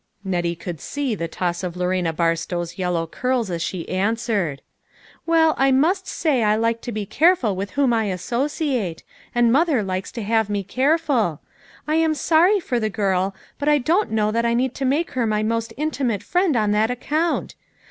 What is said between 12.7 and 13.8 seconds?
the girl; but I